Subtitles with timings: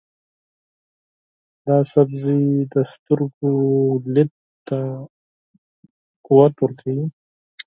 [1.65, 2.41] دا سبزی
[2.73, 3.53] د سترګو
[4.13, 4.31] دید
[4.67, 4.79] ته
[6.27, 7.05] قوت ورکوي.